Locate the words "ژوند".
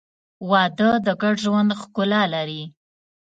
1.45-1.69